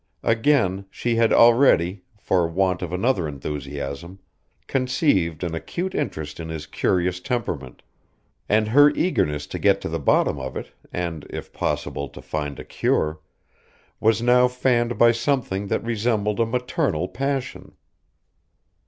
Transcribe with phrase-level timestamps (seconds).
[0.23, 4.17] Again, she had already, for want of another enthusiasm,
[4.65, 7.83] conceived an acute interest in his curious temperament,
[8.49, 12.57] and her eagerness to get to the bottom of it, and, if possible, to find
[12.57, 13.19] a cure,
[13.99, 17.73] was now fanned by something that resembled a maternal passion.